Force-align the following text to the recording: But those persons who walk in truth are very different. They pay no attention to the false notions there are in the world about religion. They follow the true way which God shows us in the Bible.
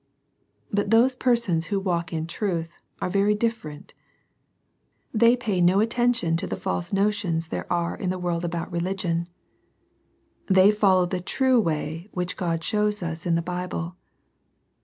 But 0.73 0.89
those 0.89 1.15
persons 1.15 1.67
who 1.67 1.79
walk 1.79 2.11
in 2.11 2.25
truth 2.25 2.75
are 3.03 3.07
very 3.11 3.35
different. 3.35 3.93
They 5.13 5.35
pay 5.37 5.61
no 5.61 5.79
attention 5.79 6.35
to 6.37 6.47
the 6.47 6.57
false 6.57 6.91
notions 6.91 7.49
there 7.49 7.71
are 7.71 7.95
in 7.95 8.09
the 8.09 8.17
world 8.17 8.43
about 8.43 8.71
religion. 8.71 9.27
They 10.47 10.71
follow 10.71 11.05
the 11.05 11.21
true 11.21 11.59
way 11.59 12.09
which 12.13 12.35
God 12.35 12.63
shows 12.63 13.03
us 13.03 13.27
in 13.27 13.35
the 13.35 13.43
Bible. 13.43 13.95